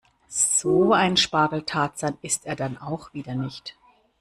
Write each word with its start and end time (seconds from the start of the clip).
So 0.29 0.93
ein 0.93 1.15
Spargeltarzan 1.15 2.17
ist 2.23 2.47
er 2.47 2.55
dann 2.55 2.79
auch 2.79 3.13
wieder 3.13 3.35
nicht. 3.35 3.77